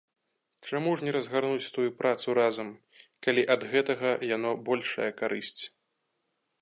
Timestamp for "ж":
1.01-1.05